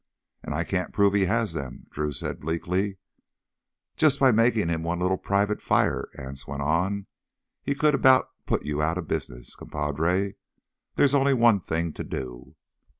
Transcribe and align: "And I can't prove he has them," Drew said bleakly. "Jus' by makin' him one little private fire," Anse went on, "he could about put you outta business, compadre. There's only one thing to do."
"And 0.41 0.55
I 0.55 0.63
can't 0.63 0.93
prove 0.95 1.13
he 1.13 1.27
has 1.27 1.53
them," 1.53 1.85
Drew 1.91 2.11
said 2.11 2.39
bleakly. 2.39 2.97
"Jus' 3.97 4.17
by 4.17 4.31
makin' 4.31 4.67
him 4.67 4.81
one 4.81 4.97
little 4.99 5.15
private 5.15 5.61
fire," 5.61 6.09
Anse 6.17 6.47
went 6.47 6.63
on, 6.63 7.05
"he 7.61 7.75
could 7.75 7.93
about 7.93 8.29
put 8.47 8.65
you 8.65 8.81
outta 8.81 9.03
business, 9.03 9.55
compadre. 9.55 10.33
There's 10.95 11.13
only 11.13 11.35
one 11.35 11.59
thing 11.59 11.93
to 11.93 12.03
do." 12.03 12.55